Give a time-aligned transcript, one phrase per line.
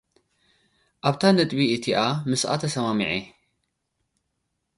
[1.07, 1.99] ኣብታ ነጥቢ እቲኣ
[2.29, 3.11] ምስኣ ተሰማሚዔ።